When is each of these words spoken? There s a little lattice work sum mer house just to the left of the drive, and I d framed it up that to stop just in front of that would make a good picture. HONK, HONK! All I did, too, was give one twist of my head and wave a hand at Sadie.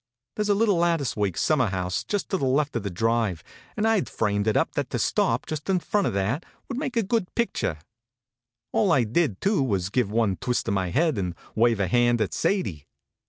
There 0.35 0.41
s 0.41 0.49
a 0.49 0.55
little 0.55 0.77
lattice 0.77 1.15
work 1.15 1.37
sum 1.37 1.59
mer 1.59 1.67
house 1.67 2.03
just 2.03 2.29
to 2.29 2.37
the 2.37 2.43
left 2.45 2.75
of 2.75 2.81
the 2.81 2.89
drive, 2.89 3.43
and 3.77 3.87
I 3.87 3.99
d 3.99 4.09
framed 4.09 4.47
it 4.47 4.57
up 4.57 4.71
that 4.71 4.89
to 4.89 4.97
stop 4.97 5.45
just 5.45 5.69
in 5.69 5.77
front 5.79 6.07
of 6.07 6.13
that 6.13 6.43
would 6.67 6.79
make 6.79 6.97
a 6.97 7.03
good 7.03 7.31
picture. 7.35 7.73
HONK, 7.75 7.77
HONK! 7.77 7.85
All 8.73 8.91
I 8.93 9.03
did, 9.03 9.39
too, 9.41 9.61
was 9.61 9.91
give 9.91 10.09
one 10.09 10.37
twist 10.37 10.67
of 10.67 10.73
my 10.73 10.89
head 10.89 11.19
and 11.19 11.35
wave 11.53 11.79
a 11.79 11.87
hand 11.87 12.19
at 12.19 12.33
Sadie. 12.33 12.87